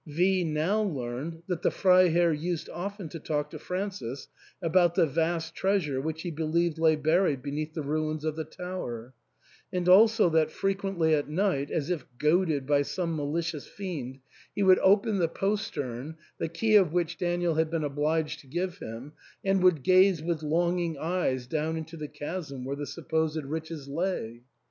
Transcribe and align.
V 0.07 0.43
now 0.43 0.81
learned 0.81 1.43
that 1.45 1.61
the 1.61 1.69
Freiherr 1.69 2.33
used 2.33 2.67
often 2.69 3.07
to 3.09 3.19
talk 3.19 3.51
to 3.51 3.59
Francis 3.59 4.29
about 4.59 4.95
the 4.95 5.05
vast 5.05 5.53
treasure 5.53 6.01
which 6.01 6.23
he 6.23 6.31
believed 6.31 6.79
lay 6.79 6.95
buried 6.95 7.43
beneath 7.43 7.75
the 7.75 7.83
ruins 7.83 8.25
of 8.25 8.35
the 8.35 8.43
tower, 8.43 9.13
and 9.71 9.87
also 9.87 10.27
that 10.31 10.49
frequently 10.49 11.13
at 11.13 11.29
night, 11.29 11.69
as 11.69 11.91
if 11.91 12.03
goaded 12.17 12.65
by 12.65 12.81
some 12.81 13.15
malicious 13.15 13.67
fiend, 13.67 14.17
he 14.55 14.63
would 14.63 14.79
open 14.79 15.19
the 15.19 15.27
THE 15.27 15.33
ENTAIL, 15.33 15.57
295 15.57 15.59
postern, 15.59 16.17
the 16.39 16.49
key 16.49 16.75
of 16.77 16.91
which 16.91 17.19
Daniel 17.19 17.53
had 17.53 17.69
been 17.69 17.83
obliged 17.83 18.39
to 18.39 18.47
give 18.47 18.79
him, 18.79 19.13
and 19.45 19.61
would 19.61 19.83
gaze 19.83 20.23
with 20.23 20.41
longing 20.41 20.97
eyes 20.97 21.45
down 21.45 21.77
into 21.77 21.95
the 21.95 22.07
chasm 22.07 22.65
where 22.65 22.75
the 22.75 22.87
supposed 22.87 23.43
riches 23.45 23.87
lay. 23.87 24.41